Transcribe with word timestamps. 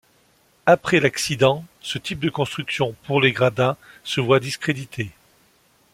Après 0.65 0.99
l’accident, 0.99 1.63
ce 1.79 1.99
type 1.99 2.21
de 2.21 2.31
construction 2.31 2.95
pour 3.03 3.21
les 3.21 3.31
gradins 3.31 3.77
se 4.03 4.19
voit 4.19 4.39
discrédité. 4.39 5.11